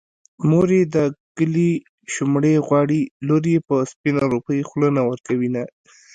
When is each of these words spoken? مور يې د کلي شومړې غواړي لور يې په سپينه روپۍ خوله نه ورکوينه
مور 0.49 0.67
يې 0.77 0.83
د 0.95 0.97
کلي 1.37 1.71
شومړې 2.13 2.53
غواړي 2.67 3.01
لور 3.27 3.43
يې 3.53 3.59
په 3.67 3.75
سپينه 3.91 4.23
روپۍ 4.33 4.59
خوله 4.69 4.89
نه 4.97 5.01
ورکوينه 5.09 5.63